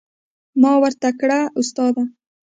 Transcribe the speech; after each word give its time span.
ما 0.61 0.73
ورته 0.83 1.09
کړه 1.19 1.39
استاده. 1.59 2.03